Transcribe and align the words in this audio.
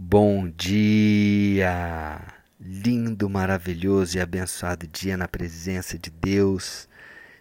Bom 0.00 0.48
dia! 0.48 2.20
Lindo, 2.60 3.28
maravilhoso 3.28 4.16
e 4.16 4.20
abençoado 4.20 4.86
dia 4.86 5.16
na 5.16 5.26
presença 5.26 5.98
de 5.98 6.08
Deus. 6.08 6.88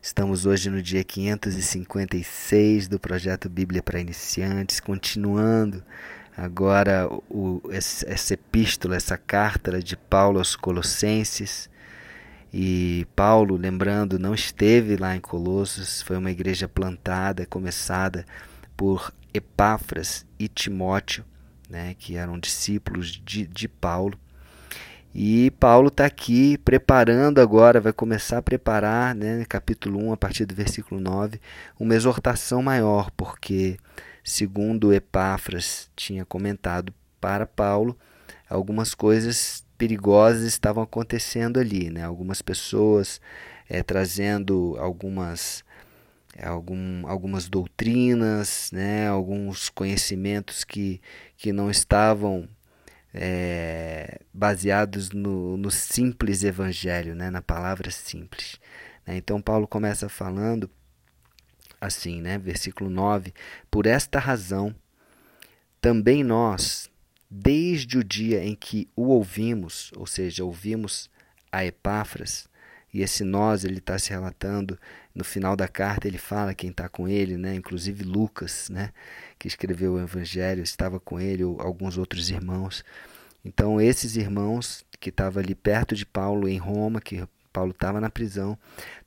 Estamos 0.02 0.48
hoje 0.48 0.68
no 0.72 0.82
dia 0.82 1.04
556 1.04 2.88
do 2.88 3.00
projeto 3.00 3.48
Bíblia 3.48 3.84
para 3.84 4.00
Iniciantes, 4.00 4.80
continuando 4.80 5.84
agora 6.36 7.08
o, 7.30 7.62
essa 7.70 8.34
epístola, 8.34 8.96
essa 8.96 9.20
carta 9.20 9.80
de 9.80 9.96
Paulo 9.96 10.40
aos 10.40 10.56
Colossenses. 10.56 11.70
E 12.52 13.06
Paulo, 13.16 13.56
lembrando, 13.56 14.18
não 14.18 14.34
esteve 14.34 14.98
lá 14.98 15.16
em 15.16 15.22
Colossos, 15.22 16.02
foi 16.02 16.18
uma 16.18 16.32
igreja 16.32 16.68
plantada, 16.68 17.46
começada 17.46 18.26
por 18.76 19.14
Epáfras 19.32 20.26
e 20.40 20.48
Timóteo 20.48 21.24
né, 21.70 21.96
que 21.98 22.16
eram 22.16 22.40
discípulos 22.40 23.22
de, 23.24 23.46
de 23.46 23.68
Paulo. 23.68 24.18
E 25.14 25.52
Paulo 25.52 25.88
está 25.88 26.06
aqui 26.06 26.58
preparando 26.60 27.40
agora, 27.40 27.82
vai 27.82 27.94
começar 27.94 28.38
a 28.38 28.42
preparar, 28.42 29.16
né, 29.16 29.46
capítulo 29.50 30.00
1, 30.10 30.14
a 30.14 30.18
partir 30.18 30.46
do 30.46 30.54
versículo 30.54 31.00
9, 31.02 31.40
uma 31.80 31.96
exortação 31.96 32.62
maior, 32.62 33.10
porque, 33.12 33.78
segundo 34.24 34.94
Epáfras 34.94 35.90
tinha 35.96 36.24
comentado 36.24 36.94
para 37.20 37.48
Paulo, 37.48 37.98
algumas 38.50 38.94
coisas 38.94 39.66
perigosas 39.78 40.44
estavam 40.44 40.84
acontecendo 40.84 41.60
ali, 41.60 41.90
né? 41.90 42.04
algumas 42.04 42.42
pessoas 42.42 43.22
é, 43.70 43.84
trazendo 43.84 44.76
algumas 44.80 45.64
algum, 46.46 47.08
algumas 47.08 47.50
doutrinas, 47.50 48.70
né, 48.72 49.08
alguns 49.08 49.70
conhecimentos 49.70 50.64
que, 50.64 51.02
que 51.36 51.52
não 51.52 51.70
estavam 51.70 52.48
é, 53.14 54.22
baseados 54.34 55.12
no, 55.12 55.58
no, 55.58 55.72
simples 55.72 56.44
evangelho, 56.44 57.16
né, 57.16 57.30
na 57.30 57.42
palavra 57.42 57.90
simples. 57.90 58.60
Né? 59.06 59.18
Então, 59.18 59.42
Paulo 59.42 59.68
começa 59.68 60.08
falando 60.08 60.70
assim, 61.82 62.22
né, 62.22 62.38
versículo 62.38 62.90
9: 62.90 63.34
Por 63.72 63.86
esta 63.86 64.20
razão, 64.20 64.76
também 65.82 66.24
nós, 66.24 66.90
desde 67.30 67.98
o 67.98 68.04
dia 68.04 68.44
em 68.44 68.56
que 68.56 68.88
o 68.96 69.08
ouvimos, 69.08 69.92
ou 69.96 70.06
seja, 70.06 70.44
ouvimos 70.44 71.10
a 71.52 71.66
Epáfras, 71.66 72.48
e 72.94 73.02
esse 73.02 73.24
nós 73.24 73.64
ele 73.64 73.80
está 73.80 73.98
se 74.00 74.12
relatando 74.12 74.80
no 75.14 75.24
final 75.24 75.56
da 75.56 75.68
carta 75.68 76.08
ele 76.08 76.18
fala 76.18 76.54
quem 76.54 76.70
está 76.70 76.88
com 76.88 77.08
ele, 77.08 77.38
né? 77.38 77.56
Inclusive 77.56 78.04
Lucas, 78.04 78.70
né? 78.70 78.92
Que 79.38 79.48
escreveu 79.48 79.94
o 79.94 80.00
Evangelho 80.00 80.62
estava 80.62 81.00
com 81.00 81.20
ele, 81.20 81.44
ou 81.44 81.60
alguns 81.62 81.98
outros 81.98 82.30
irmãos. 82.30 82.84
Então 83.44 83.82
esses 83.82 84.16
irmãos 84.16 84.86
que 85.00 85.10
estavam 85.10 85.42
ali 85.42 85.56
perto 85.56 85.96
de 85.96 86.06
Paulo 86.06 86.48
em 86.48 86.58
Roma, 86.58 87.02
que 87.02 87.24
Paulo 87.52 87.72
estava 87.72 88.00
na 88.00 88.10
prisão, 88.10 88.58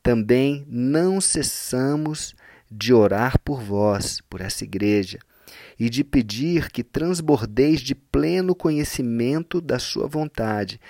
também 0.02 0.64
não 0.68 1.20
cessamos 1.20 2.34
de 2.70 2.92
orar 2.92 3.38
por 3.38 3.62
vós, 3.62 4.20
por 4.28 4.40
essa 4.40 4.64
igreja, 4.64 5.18
e 5.78 5.88
de 5.88 6.04
pedir 6.04 6.70
que 6.70 6.84
transbordeis 6.84 7.80
de 7.80 7.94
pleno 7.94 8.54
conhecimento 8.54 9.60
da 9.60 9.78
sua 9.78 10.06
vontade, 10.06 10.80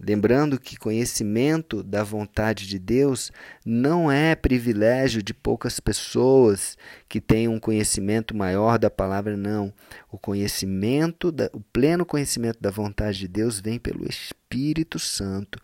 Lembrando 0.00 0.60
que 0.60 0.76
conhecimento 0.76 1.82
da 1.82 2.04
vontade 2.04 2.68
de 2.68 2.78
Deus 2.78 3.32
não 3.66 4.10
é 4.10 4.36
privilégio 4.36 5.20
de 5.20 5.34
poucas 5.34 5.80
pessoas 5.80 6.78
que 7.08 7.20
têm 7.20 7.48
um 7.48 7.58
conhecimento 7.58 8.36
maior 8.36 8.78
da 8.78 8.88
palavra, 8.88 9.36
não. 9.36 9.74
O 10.08 10.16
conhecimento, 10.16 11.32
da, 11.32 11.50
o 11.52 11.60
pleno 11.60 12.06
conhecimento 12.06 12.60
da 12.60 12.70
vontade 12.70 13.18
de 13.18 13.26
Deus 13.26 13.58
vem 13.58 13.76
pelo 13.76 14.08
Espírito 14.08 15.00
Santo. 15.00 15.58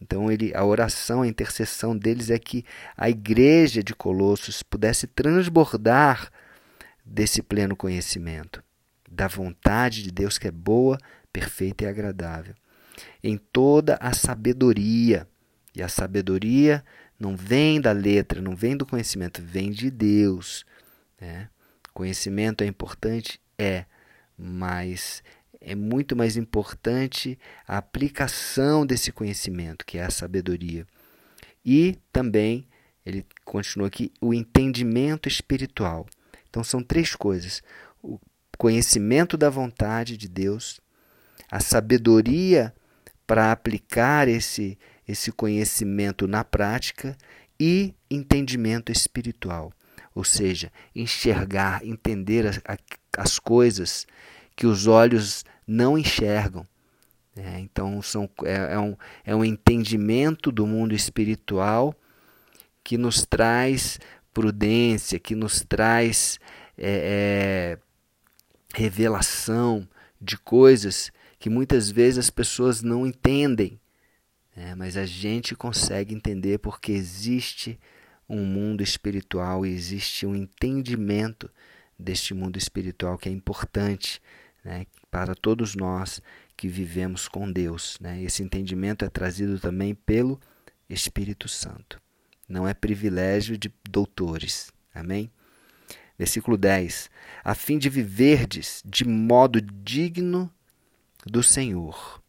Então, 0.00 0.32
ele, 0.32 0.54
a 0.54 0.64
oração, 0.64 1.20
a 1.20 1.28
intercessão 1.28 1.94
deles 1.94 2.30
é 2.30 2.38
que 2.38 2.64
a 2.96 3.10
igreja 3.10 3.82
de 3.82 3.94
Colossos 3.94 4.62
pudesse 4.62 5.06
transbordar 5.06 6.30
desse 7.04 7.42
pleno 7.42 7.76
conhecimento, 7.76 8.64
da 9.10 9.28
vontade 9.28 10.02
de 10.02 10.10
Deus 10.10 10.38
que 10.38 10.48
é 10.48 10.50
boa, 10.50 10.96
perfeita 11.30 11.84
e 11.84 11.86
agradável 11.86 12.54
em 13.22 13.36
toda 13.36 13.96
a 14.00 14.12
sabedoria. 14.12 15.26
E 15.74 15.82
a 15.82 15.88
sabedoria 15.88 16.84
não 17.18 17.36
vem 17.36 17.80
da 17.80 17.92
letra, 17.92 18.40
não 18.40 18.54
vem 18.54 18.76
do 18.76 18.86
conhecimento, 18.86 19.42
vem 19.42 19.70
de 19.70 19.90
Deus. 19.90 20.64
Né? 21.20 21.48
Conhecimento 21.92 22.62
é 22.62 22.66
importante? 22.66 23.40
É, 23.58 23.86
mas 24.38 25.22
é 25.60 25.74
muito 25.74 26.14
mais 26.14 26.36
importante 26.36 27.38
a 27.66 27.78
aplicação 27.78 28.86
desse 28.86 29.10
conhecimento, 29.10 29.84
que 29.84 29.98
é 29.98 30.04
a 30.04 30.10
sabedoria. 30.10 30.86
E 31.64 31.98
também, 32.12 32.68
ele 33.04 33.26
continua 33.44 33.88
aqui, 33.88 34.12
o 34.20 34.32
entendimento 34.32 35.28
espiritual. 35.28 36.06
Então 36.48 36.62
são 36.62 36.82
três 36.82 37.14
coisas: 37.14 37.62
o 38.02 38.20
conhecimento 38.56 39.36
da 39.36 39.50
vontade 39.50 40.16
de 40.16 40.28
Deus, 40.28 40.80
a 41.50 41.60
sabedoria 41.60 42.74
para 43.26 43.50
aplicar 43.52 44.28
esse, 44.28 44.78
esse 45.06 45.32
conhecimento 45.32 46.26
na 46.26 46.44
prática 46.44 47.16
e 47.58 47.94
entendimento 48.10 48.92
espiritual, 48.92 49.72
ou 50.14 50.24
seja, 50.24 50.70
enxergar, 50.94 51.84
entender 51.84 52.46
as, 52.46 52.60
as 53.16 53.38
coisas 53.38 54.06
que 54.54 54.66
os 54.66 54.86
olhos 54.86 55.44
não 55.66 55.98
enxergam. 55.98 56.66
É, 57.34 57.60
então, 57.60 58.00
são, 58.00 58.28
é, 58.44 58.74
é, 58.74 58.78
um, 58.78 58.96
é 59.24 59.36
um 59.36 59.44
entendimento 59.44 60.50
do 60.50 60.66
mundo 60.66 60.94
espiritual 60.94 61.94
que 62.82 62.96
nos 62.96 63.26
traz 63.26 63.98
prudência, 64.32 65.18
que 65.18 65.34
nos 65.34 65.60
traz 65.60 66.38
é, 66.78 67.76
é 67.76 67.86
revelação 68.74 69.86
de 70.20 70.36
coisas 70.38 71.10
que 71.38 71.50
muitas 71.50 71.90
vezes 71.90 72.18
as 72.18 72.30
pessoas 72.30 72.82
não 72.82 73.06
entendem, 73.06 73.80
né? 74.54 74.74
mas 74.74 74.96
a 74.96 75.04
gente 75.04 75.54
consegue 75.54 76.14
entender 76.14 76.58
porque 76.58 76.92
existe 76.92 77.78
um 78.28 78.44
mundo 78.44 78.82
espiritual 78.82 79.64
e 79.64 79.70
existe 79.70 80.26
um 80.26 80.34
entendimento 80.34 81.50
deste 81.98 82.34
mundo 82.34 82.58
espiritual 82.58 83.16
que 83.16 83.28
é 83.28 83.32
importante 83.32 84.20
né? 84.64 84.86
para 85.10 85.34
todos 85.34 85.74
nós 85.74 86.20
que 86.56 86.68
vivemos 86.68 87.28
com 87.28 87.50
Deus. 87.50 87.98
Né? 88.00 88.22
Esse 88.22 88.42
entendimento 88.42 89.04
é 89.04 89.08
trazido 89.08 89.58
também 89.58 89.94
pelo 89.94 90.40
Espírito 90.88 91.48
Santo. 91.48 92.00
Não 92.48 92.66
é 92.66 92.72
privilégio 92.72 93.58
de 93.58 93.72
doutores. 93.88 94.72
Amém? 94.94 95.30
Versículo 96.18 96.56
10: 96.56 97.10
A 97.44 97.54
fim 97.54 97.78
de 97.78 97.90
viverdes 97.90 98.82
de 98.84 99.04
modo 99.06 99.60
digno 99.60 100.50
do 101.26 101.42
Senhor, 101.42 102.22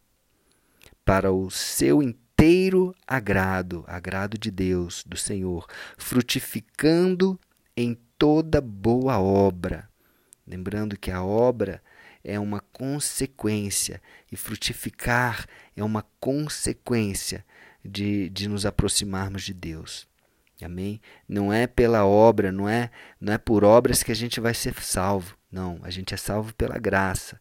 para 1.06 1.31
o 1.31 1.52
seu 1.52 2.02
inteiro 2.02 2.96
agrado, 3.06 3.85
agrado 3.88 4.38
de 4.38 4.50
Deus, 4.50 5.03
do 5.06 5.16
Senhor, 5.16 5.68
frutificando 5.97 7.40
em 7.75 7.97
toda 8.18 8.59
boa 8.59 9.19
obra. 9.19 9.88
Lembrando 10.46 10.97
que 10.97 11.12
a 11.12 11.24
obra 11.24 11.81
é 12.24 12.40
uma 12.40 12.59
consequência 12.59 14.02
e 14.31 14.35
frutificar 14.35 15.46
é 15.75 15.84
uma 15.84 16.03
consequência 16.19 17.46
de, 17.85 18.29
de 18.29 18.50
nos 18.50 18.66
aproximarmos 18.66 19.44
de 19.44 19.53
Deus. 19.53 20.08
Amém? 20.62 21.00
Não 21.29 21.53
é 21.53 21.68
pela 21.68 22.03
obra, 22.03 22.52
não 22.52 22.68
é, 22.68 22.90
não 23.22 23.31
é 23.31 23.38
por 23.38 23.64
obras 23.64 24.02
que 24.02 24.12
a 24.12 24.16
gente 24.16 24.40
vai 24.40 24.56
ser 24.56 24.74
salvo. 24.81 25.38
Não, 25.52 25.79
a 25.84 25.91
gente 25.91 26.16
é 26.16 26.18
salvo 26.18 26.53
pela 26.56 26.79
graça 26.79 27.40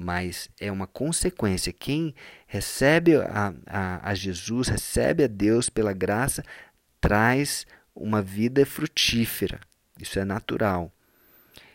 mas 0.00 0.48
é 0.58 0.72
uma 0.72 0.86
consequência. 0.86 1.72
Quem 1.72 2.14
recebe 2.46 3.16
a, 3.16 3.54
a, 3.66 4.10
a, 4.10 4.14
Jesus, 4.14 4.68
recebe 4.68 5.24
a 5.24 5.26
Deus 5.26 5.68
pela 5.68 5.92
graça, 5.92 6.42
traz 7.00 7.66
uma 7.94 8.22
vida 8.22 8.64
frutífera. 8.64 9.60
Isso 10.00 10.18
é 10.18 10.24
natural. 10.24 10.90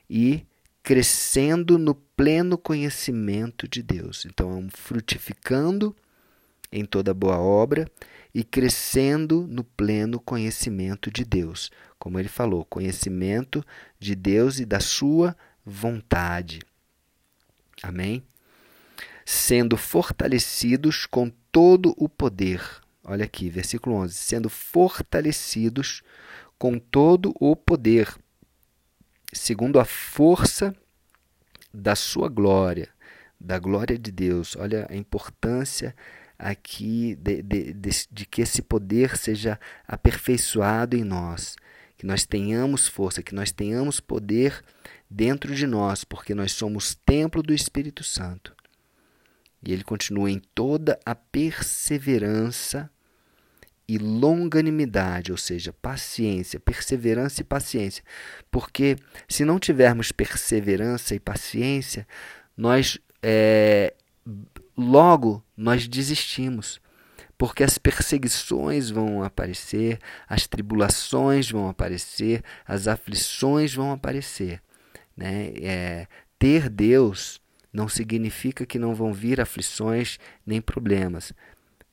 E 0.10 0.46
crescendo 0.82 1.78
no 1.78 1.94
pleno 1.94 2.58
conhecimento 2.58 3.68
de 3.68 3.84
Deus. 3.84 4.26
Então, 4.26 4.52
é 4.52 4.56
um 4.56 4.70
frutificando 4.70 5.96
em 6.72 6.84
toda 6.84 7.14
boa 7.14 7.38
obra 7.38 7.90
e 8.34 8.44
crescendo 8.44 9.48
no 9.48 9.64
pleno 9.64 10.20
conhecimento 10.20 11.12
de 11.12 11.24
Deus. 11.24 11.72
Como 11.98 12.20
ele 12.20 12.28
falou, 12.28 12.66
conhecimento 12.66 13.64
de 14.00 14.16
Deus 14.16 14.60
e 14.60 14.66
da 14.66 14.80
sua 14.80 15.36
vontade. 15.66 16.60
Amém? 17.88 18.24
Sendo 19.24 19.78
fortalecidos 19.78 21.06
com 21.06 21.30
todo 21.52 21.94
o 21.98 22.10
poder. 22.10 22.62
Olha 23.04 23.26
aqui, 23.26 23.48
versículo 23.48 23.96
11. 23.98 24.14
Sendo 24.16 24.50
fortalecidos 24.50 26.02
com 26.58 26.80
todo 26.80 27.32
o 27.40 27.56
poder, 27.56 28.12
segundo 29.32 29.80
a 29.80 29.86
força 29.86 30.76
da 31.72 31.96
sua 31.96 32.28
glória. 32.28 32.90
da 33.40 33.60
glória 33.60 34.00
de 34.00 34.12
Deus. 34.12 34.56
Olha 34.56 34.88
a 34.90 34.96
importância 34.96 35.96
aqui 36.40 37.16
de, 37.16 37.44
de, 37.44 37.74
de, 37.74 37.90
de, 38.12 38.26
que 38.26 38.42
esse 38.42 38.62
poder 38.62 39.16
seja 39.16 39.60
aperfeiçoado 39.88 40.96
em 40.96 41.04
nós, 41.04 41.56
que 41.98 42.06
nós 42.06 42.26
tenhamos 42.26 42.88
força, 42.88 43.22
que 43.22 43.36
nós 43.36 43.52
tenhamos 43.52 44.00
poder 44.00 44.64
dentro 45.10 45.56
de 45.56 45.68
nós, 45.68 46.04
porque 46.04 46.34
nós 46.34 46.52
somos 46.52 46.96
templo 47.06 47.42
do 47.42 47.54
Espírito 47.54 48.04
Santo. 48.04 48.56
E 49.64 49.74
ele 49.74 49.84
continua 49.84 50.30
em 50.30 50.40
toda 50.54 51.00
a 51.06 51.16
perseverança 51.16 52.90
e 53.88 53.98
longanimidade, 53.98 55.32
ou 55.32 55.38
seja, 55.38 55.74
paciência, 55.74 56.60
perseverança 56.60 57.42
e 57.42 57.44
paciência. 57.44 58.04
Porque 58.50 58.98
se 59.28 59.46
não 59.46 59.60
tivermos 59.60 60.12
perseverança 60.12 61.16
e 61.16 61.20
paciência, 61.20 62.08
nós 62.58 63.00
é, 63.22 63.94
logo 64.78 65.44
nós 65.56 65.88
desistimos. 65.88 66.80
Porque 67.38 67.64
as 67.64 67.78
perseguições 67.78 68.90
vão 68.90 69.22
aparecer, 69.24 70.00
as 70.28 70.48
tribulações 70.48 71.52
vão 71.52 71.68
aparecer, 71.68 72.42
as 72.66 72.88
aflições 72.88 73.74
vão 73.74 73.92
aparecer. 73.92 74.62
Né? 75.16 75.54
É, 75.62 76.08
ter 76.38 76.70
Deus 76.70 77.42
não 77.72 77.90
significa 77.90 78.66
que 78.66 78.80
não 78.80 78.96
vão 78.96 79.14
vir 79.14 79.42
aflições 79.42 80.18
nem 80.46 80.62
problemas. 80.62 81.34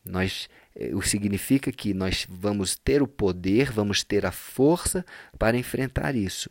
Nós, 0.04 0.48
eh, 0.76 0.94
o 0.94 1.02
significa 1.02 1.72
que 1.72 1.92
nós 1.92 2.26
vamos 2.28 2.76
ter 2.76 3.02
o 3.02 3.08
poder, 3.08 3.70
vamos 3.70 4.04
ter 4.04 4.24
a 4.24 4.32
força 4.32 5.04
para 5.38 5.56
enfrentar 5.56 6.14
isso. 6.14 6.48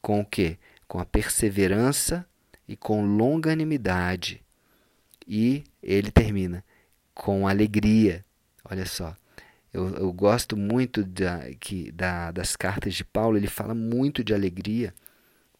Com 0.00 0.20
o 0.20 0.24
quê? 0.24 0.58
Com 0.88 0.98
a 0.98 1.04
perseverança 1.04 2.26
e 2.66 2.76
com 2.76 3.04
longanimidade. 3.04 4.42
E 5.26 5.64
ele 5.82 6.10
termina 6.10 6.64
com 7.14 7.48
alegria. 7.48 8.24
Olha 8.64 8.86
só. 8.86 9.14
Eu, 9.72 9.90
eu 9.96 10.12
gosto 10.12 10.56
muito 10.56 11.04
da, 11.04 11.50
que, 11.60 11.92
da, 11.92 12.30
das 12.30 12.56
cartas 12.56 12.94
de 12.94 13.04
Paulo, 13.04 13.36
ele 13.36 13.48
fala 13.48 13.74
muito 13.74 14.24
de 14.24 14.32
alegria 14.32 14.94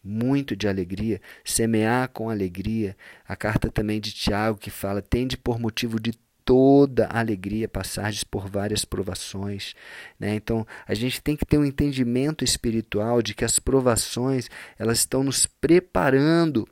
muito 0.07 0.55
de 0.55 0.67
alegria, 0.67 1.21
semear 1.43 2.09
com 2.09 2.29
alegria. 2.29 2.95
A 3.27 3.35
carta 3.35 3.69
também 3.69 3.99
de 3.99 4.11
Tiago 4.11 4.57
que 4.57 4.69
fala: 4.69 5.01
tende 5.01 5.37
por 5.37 5.59
motivo 5.59 5.99
de 5.99 6.13
toda 6.47 7.07
alegria 7.07 7.67
passagens 7.67 8.23
por 8.23 8.49
várias 8.49 8.85
provações. 8.85 9.75
Né? 10.17 10.33
Então, 10.33 10.65
a 10.87 10.93
gente 10.93 11.21
tem 11.21 11.35
que 11.35 11.45
ter 11.45 11.57
um 11.57 11.65
entendimento 11.65 12.41
espiritual 12.41 13.21
de 13.21 13.33
que 13.33 13.43
as 13.43 13.59
provações 13.59 14.49
elas 14.79 14.99
estão 14.99 15.25
nos 15.25 15.45
preparando 15.45 16.65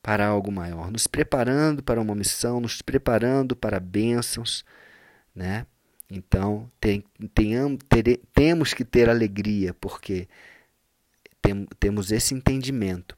para 0.00 0.26
algo 0.26 0.52
maior, 0.52 0.88
nos 0.88 1.08
preparando 1.08 1.82
para 1.82 2.00
uma 2.00 2.14
missão, 2.14 2.60
nos 2.60 2.80
preparando 2.80 3.56
para 3.56 3.80
bênçãos. 3.80 4.64
Né? 5.34 5.66
Então, 6.08 6.70
tem, 6.78 7.02
temos 8.32 8.72
que 8.72 8.84
ter 8.84 9.10
alegria, 9.10 9.74
porque 9.74 10.28
tem, 11.42 11.66
temos 11.78 12.12
esse 12.12 12.34
entendimento. 12.34 13.16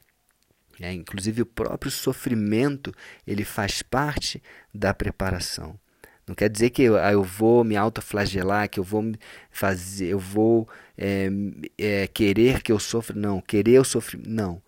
É, 0.81 0.93
inclusive 0.93 1.43
o 1.43 1.47
próprio 1.47 1.91
sofrimento 1.91 2.93
ele 3.25 3.45
faz 3.45 3.81
parte 3.81 4.43
da 4.75 4.93
preparação. 4.93 5.79
Não 6.27 6.35
quer 6.35 6.49
dizer 6.49 6.71
que 6.71 6.83
eu, 6.83 6.97
ah, 6.97 7.13
eu 7.13 7.23
vou 7.23 7.63
me 7.63 7.77
autoflagelar, 7.77 8.69
que 8.69 8.81
eu 8.81 8.85
vou 8.85 9.13
fazer, 9.51 10.07
eu 10.07 10.19
vou 10.19 10.67
é, 10.97 11.29
é, 11.77 12.07
querer 12.07 12.63
que 12.63 12.73
eu 12.73 12.79
sofra. 12.79 13.15
Não, 13.15 13.41
querer 13.41 13.79
o 13.79 13.85
sofrimento. 13.85 14.31
Não. 14.31 14.63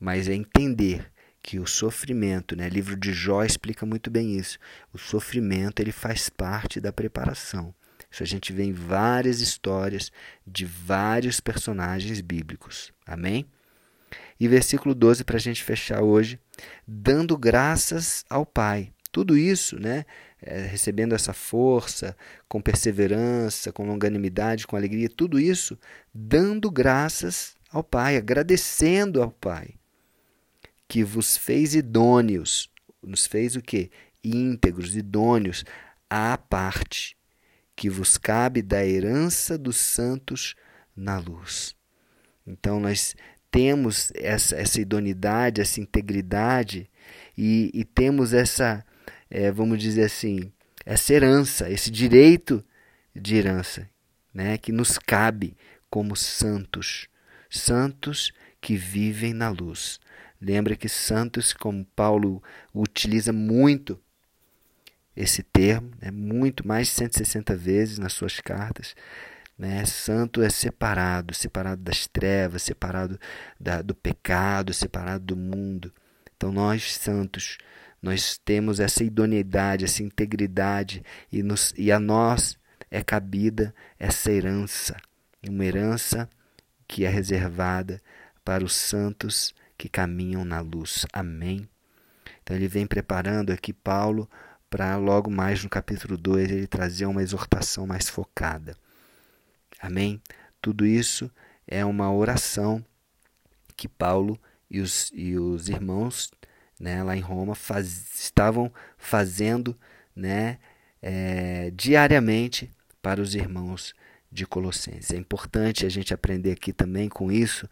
Mas 0.00 0.26
é 0.26 0.34
entender 0.34 1.10
que 1.42 1.60
o 1.60 1.66
sofrimento, 1.66 2.56
né? 2.56 2.66
O 2.66 2.70
livro 2.70 2.96
de 2.96 3.12
Jó 3.12 3.44
explica 3.44 3.84
muito 3.86 4.10
bem 4.10 4.36
isso. 4.36 4.58
O 4.92 4.98
sofrimento 4.98 5.80
ele 5.80 5.92
faz 5.92 6.28
parte 6.28 6.80
da 6.80 6.92
preparação. 6.92 7.74
Isso 8.10 8.22
a 8.22 8.26
gente 8.26 8.52
vê 8.52 8.64
em 8.64 8.72
várias 8.72 9.40
histórias 9.40 10.10
de 10.46 10.64
vários 10.64 11.40
personagens 11.40 12.20
bíblicos. 12.20 12.92
Amém? 13.06 13.46
E 14.38 14.46
versículo 14.48 14.94
12 14.94 15.24
para 15.24 15.36
a 15.36 15.40
gente 15.40 15.62
fechar 15.62 16.02
hoje, 16.02 16.38
dando 16.86 17.36
graças 17.36 18.24
ao 18.28 18.44
Pai. 18.44 18.92
Tudo 19.10 19.36
isso, 19.36 19.80
né? 19.80 20.04
É, 20.42 20.60
recebendo 20.60 21.14
essa 21.14 21.32
força, 21.32 22.14
com 22.46 22.60
perseverança, 22.60 23.72
com 23.72 23.86
longanimidade, 23.86 24.66
com 24.66 24.76
alegria, 24.76 25.08
tudo 25.08 25.40
isso 25.40 25.78
dando 26.12 26.70
graças 26.70 27.56
ao 27.70 27.82
Pai, 27.82 28.16
agradecendo 28.16 29.22
ao 29.22 29.30
Pai, 29.30 29.70
que 30.86 31.02
vos 31.02 31.36
fez 31.36 31.74
idôneos, 31.74 32.70
nos 33.02 33.26
fez 33.26 33.56
o 33.56 33.62
quê? 33.62 33.90
Íntegros, 34.22 34.94
idôneos, 34.94 35.64
à 36.10 36.36
parte, 36.36 37.16
que 37.76 37.90
vos 37.90 38.16
cabe 38.16 38.62
da 38.62 38.84
herança 38.84 39.58
dos 39.58 39.76
santos 39.76 40.56
na 40.96 41.18
luz. 41.18 41.76
Então 42.46 42.80
nós 42.80 43.14
temos 43.50 44.10
essa, 44.14 44.56
essa 44.56 44.80
idoneidade, 44.80 45.60
essa 45.60 45.80
integridade 45.80 46.90
e, 47.36 47.70
e 47.74 47.84
temos 47.84 48.32
essa, 48.32 48.84
é, 49.30 49.52
vamos 49.52 49.78
dizer 49.78 50.04
assim, 50.04 50.50
essa 50.84 51.12
herança, 51.12 51.70
esse 51.70 51.90
direito 51.90 52.64
de 53.14 53.36
herança, 53.36 53.88
né, 54.32 54.56
que 54.56 54.72
nos 54.72 54.98
cabe 54.98 55.56
como 55.90 56.16
santos, 56.16 57.08
santos 57.50 58.32
que 58.60 58.76
vivem 58.76 59.34
na 59.34 59.50
luz. 59.50 60.00
Lembra 60.40 60.76
que 60.76 60.88
santos, 60.88 61.52
como 61.52 61.84
Paulo 61.96 62.42
utiliza 62.74 63.32
muito 63.32 64.00
esse 65.16 65.42
termo, 65.42 65.90
é 66.00 66.10
muito 66.10 66.66
mais 66.66 66.88
de 66.88 66.94
160 66.94 67.56
vezes 67.56 67.98
nas 67.98 68.12
suas 68.12 68.38
cartas. 68.38 68.94
Né? 69.58 69.84
Santo 69.86 70.42
é 70.42 70.50
separado, 70.50 71.34
separado 71.34 71.82
das 71.82 72.06
trevas, 72.06 72.62
separado 72.62 73.18
da, 73.58 73.80
do 73.80 73.94
pecado, 73.94 74.74
separado 74.74 75.24
do 75.24 75.36
mundo. 75.36 75.92
Então 76.36 76.52
nós 76.52 76.94
santos, 76.94 77.56
nós 78.02 78.38
temos 78.44 78.78
essa 78.78 79.02
idoneidade, 79.02 79.86
essa 79.86 80.02
integridade 80.02 81.02
e, 81.32 81.42
nos, 81.42 81.72
e 81.76 81.90
a 81.90 81.98
nós 81.98 82.58
é 82.90 83.02
cabida 83.02 83.74
essa 83.98 84.30
herança, 84.30 84.96
uma 85.48 85.64
herança 85.64 86.28
que 86.86 87.04
é 87.04 87.08
reservada 87.08 88.00
para 88.44 88.62
os 88.62 88.74
santos 88.74 89.54
que 89.78 89.88
caminham 89.88 90.44
na 90.44 90.60
luz. 90.60 91.06
Amém. 91.12 91.66
Então 92.42 92.54
ele 92.54 92.68
vem 92.68 92.86
preparando 92.86 93.50
aqui 93.50 93.72
Paulo 93.72 94.28
para 94.68 94.96
logo 94.96 95.30
mais 95.30 95.62
no 95.62 95.70
capítulo 95.70 96.16
2 96.16 96.50
ele 96.50 96.66
trazer 96.66 97.06
uma 97.06 97.22
exortação 97.22 97.86
mais 97.86 98.08
focada. 98.08 98.76
Amém? 99.80 100.20
Tudo 100.60 100.86
isso 100.86 101.30
é 101.66 101.84
uma 101.84 102.12
oração 102.12 102.84
que 103.76 103.88
Paulo 103.88 104.38
e 104.70 104.80
os, 104.80 105.10
e 105.14 105.36
os 105.38 105.68
irmãos 105.68 106.30
né, 106.78 107.02
lá 107.02 107.16
em 107.16 107.20
Roma 107.20 107.54
faz, 107.54 108.20
estavam 108.20 108.72
fazendo 108.98 109.76
né, 110.14 110.58
é, 111.00 111.70
diariamente 111.74 112.70
para 113.00 113.20
os 113.20 113.34
irmãos 113.34 113.94
de 114.36 114.46
Colossenses. 114.46 115.10
É 115.10 115.16
importante 115.16 115.86
a 115.86 115.88
gente 115.88 116.12
aprender 116.12 116.52
aqui 116.52 116.72
também 116.72 117.08
com 117.08 117.32
isso 117.32 117.68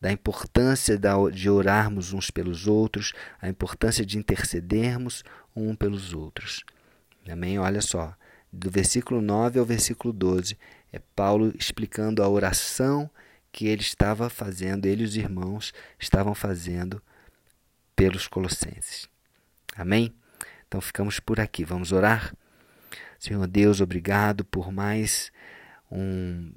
da 0.00 0.10
importância 0.10 0.98
de 1.32 1.48
orarmos 1.48 2.12
uns 2.12 2.30
pelos 2.30 2.66
outros, 2.66 3.12
a 3.40 3.48
importância 3.48 4.04
de 4.04 4.18
intercedermos 4.18 5.22
um 5.54 5.74
pelos 5.74 6.12
outros. 6.12 6.64
Amém? 7.28 7.58
Olha 7.58 7.80
só, 7.80 8.14
do 8.52 8.70
versículo 8.70 9.20
9 9.20 9.58
ao 9.58 9.64
versículo 9.64 10.12
12, 10.12 10.58
é 10.92 11.00
Paulo 11.14 11.52
explicando 11.58 12.22
a 12.22 12.28
oração 12.28 13.10
que 13.50 13.66
ele 13.66 13.82
estava 13.82 14.28
fazendo, 14.28 14.86
ele 14.86 15.02
e 15.02 15.06
os 15.06 15.16
irmãos 15.16 15.72
estavam 15.98 16.34
fazendo 16.34 17.02
pelos 17.94 18.28
colossenses. 18.28 19.08
Amém? 19.74 20.14
Então 20.68 20.80
ficamos 20.80 21.18
por 21.18 21.40
aqui. 21.40 21.64
Vamos 21.64 21.90
orar? 21.90 22.34
Senhor 23.18 23.46
Deus, 23.46 23.80
obrigado 23.80 24.44
por 24.44 24.70
mais 24.70 25.32
um 25.90 26.52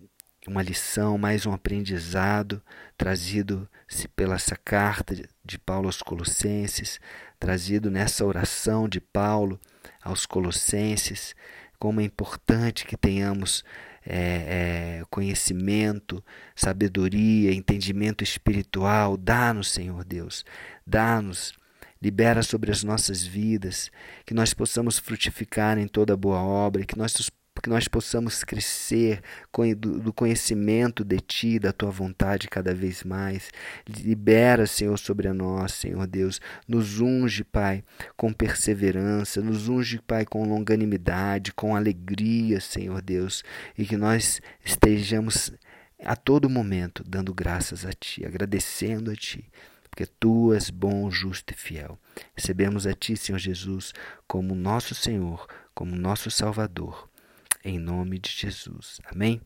uma 0.47 0.61
lição, 0.61 1.17
mais 1.17 1.45
um 1.45 1.51
aprendizado 1.51 2.61
trazido 2.97 3.69
pela 4.15 4.35
essa 4.35 4.55
carta 4.55 5.15
de 5.43 5.59
Paulo 5.59 5.87
aos 5.87 6.01
Colossenses, 6.01 6.99
trazido 7.39 7.91
nessa 7.91 8.25
oração 8.25 8.87
de 8.87 8.99
Paulo 8.99 9.59
aos 10.01 10.25
Colossenses. 10.25 11.35
Como 11.77 12.01
é 12.01 12.03
importante 12.03 12.85
que 12.85 12.97
tenhamos 12.97 13.63
é, 14.05 14.99
é, 15.01 15.03
conhecimento, 15.09 16.23
sabedoria, 16.55 17.53
entendimento 17.53 18.23
espiritual. 18.23 19.17
Dá-nos, 19.17 19.71
Senhor 19.71 20.03
Deus, 20.03 20.45
dá-nos 20.85 21.53
libera 22.01 22.41
sobre 22.41 22.71
as 22.71 22.81
nossas 22.81 23.25
vidas, 23.25 23.91
que 24.25 24.33
nós 24.33 24.53
possamos 24.53 24.97
frutificar 24.97 25.77
em 25.77 25.85
toda 25.85 26.15
boa 26.15 26.39
obra, 26.39 26.85
que 26.85 26.97
nós 26.97 27.11
que 27.61 27.69
nós 27.69 27.87
possamos 27.87 28.43
crescer 28.43 29.21
do 29.77 30.13
conhecimento 30.13 31.03
de 31.03 31.19
Ti, 31.19 31.59
da 31.59 31.71
Tua 31.71 31.91
vontade 31.91 32.47
cada 32.47 32.73
vez 32.73 33.03
mais. 33.03 33.49
Libera, 33.87 34.65
Senhor, 34.65 34.97
sobre 34.97 35.31
nós, 35.33 35.73
Senhor 35.73 36.05
Deus. 36.07 36.39
Nos 36.67 36.99
unge, 36.99 37.43
Pai, 37.43 37.83
com 38.15 38.31
perseverança, 38.31 39.41
nos 39.41 39.67
unge, 39.67 39.99
Pai, 40.05 40.25
com 40.25 40.47
longanimidade, 40.47 41.53
com 41.53 41.75
alegria, 41.75 42.59
Senhor 42.59 43.01
Deus, 43.01 43.43
e 43.77 43.85
que 43.85 43.97
nós 43.97 44.41
estejamos 44.63 45.51
a 46.03 46.15
todo 46.15 46.49
momento 46.49 47.03
dando 47.05 47.33
graças 47.33 47.85
a 47.85 47.91
Ti, 47.91 48.25
agradecendo 48.25 49.11
a 49.11 49.15
Ti 49.15 49.49
porque 49.99 50.05
tu 50.17 50.53
és 50.53 50.69
bom, 50.69 51.11
justo 51.11 51.51
e 51.51 51.57
fiel. 51.57 51.99
Recebemos 52.33 52.87
a 52.87 52.93
Ti, 52.93 53.17
Senhor 53.17 53.37
Jesus, 53.37 53.93
como 54.27 54.55
nosso 54.55 54.95
Senhor, 54.95 55.45
como 55.73 55.95
nosso 55.95 56.31
Salvador, 56.31 57.08
em 57.69 57.79
nome 57.79 58.19
de 58.19 58.29
Jesus. 58.31 58.99
Amém? 59.05 59.41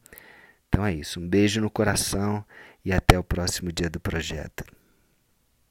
Então 0.68 0.86
é 0.86 0.94
isso. 0.94 1.20
Um 1.20 1.28
beijo 1.28 1.62
no 1.62 1.70
coração 1.70 2.44
e 2.84 2.92
até 2.92 3.18
o 3.18 3.24
próximo 3.24 3.72
dia 3.72 3.90
do 3.90 4.00
projeto. 4.00 4.64